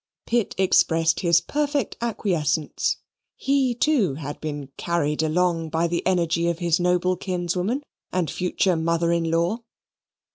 [0.25, 2.97] Pitt expressed his perfect acquiescence.
[3.35, 8.75] He, too, had been carried along by the energy of his noble kinswoman, and future
[8.75, 9.59] mother in law.